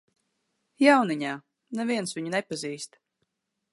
[0.83, 1.33] Jauniņā,
[1.81, 2.99] neviens viņu nepazīst.